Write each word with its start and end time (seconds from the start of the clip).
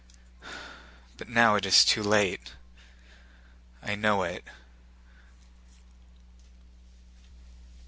But 1.17 1.29
now 1.29 1.53
it 1.53 1.63
is 1.63 1.85
too 1.85 2.01
late. 2.01 2.53
I 3.83 3.93
know 3.93 4.23
it!" 4.23 4.43